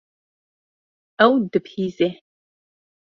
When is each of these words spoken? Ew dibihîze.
Ew 1.25 1.33
dibihîze. 1.51 2.07